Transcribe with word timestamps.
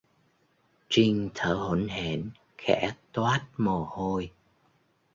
Trinh 0.89 1.29
thở 1.35 1.53
hổn 1.53 1.87
hển 1.87 2.29
khẽ 2.57 2.93
toát 3.11 3.41
mồ 3.57 3.83
hôi 3.85 4.31